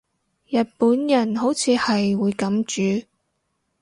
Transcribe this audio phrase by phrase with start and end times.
[0.47, 2.63] 日本人好似係會噉
[3.01, 3.05] 煮